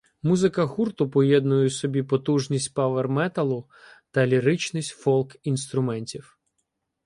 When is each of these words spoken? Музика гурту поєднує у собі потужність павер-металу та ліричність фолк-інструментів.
Музика 0.23 0.63
гурту 0.65 1.09
поєднує 1.09 1.67
у 1.67 1.69
собі 1.69 2.03
потужність 2.03 2.73
павер-металу 2.73 3.69
та 4.11 4.27
ліричність 4.27 4.91
фолк-інструментів. 4.93 6.37